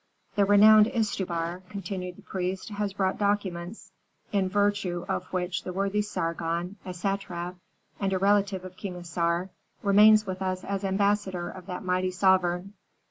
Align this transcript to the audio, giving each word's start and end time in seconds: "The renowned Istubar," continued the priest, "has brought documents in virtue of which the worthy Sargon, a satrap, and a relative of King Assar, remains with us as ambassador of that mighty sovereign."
"The 0.33 0.45
renowned 0.45 0.87
Istubar," 0.87 1.61
continued 1.69 2.15
the 2.15 2.23
priest, 2.23 2.69
"has 2.69 2.91
brought 2.91 3.19
documents 3.19 3.91
in 4.31 4.49
virtue 4.49 5.05
of 5.07 5.25
which 5.31 5.63
the 5.63 5.73
worthy 5.73 6.01
Sargon, 6.01 6.77
a 6.83 6.91
satrap, 6.91 7.57
and 7.99 8.11
a 8.11 8.17
relative 8.17 8.65
of 8.65 8.77
King 8.77 8.95
Assar, 8.95 9.51
remains 9.83 10.25
with 10.25 10.41
us 10.41 10.63
as 10.63 10.83
ambassador 10.83 11.49
of 11.51 11.67
that 11.67 11.83
mighty 11.85 12.09
sovereign." 12.09 12.73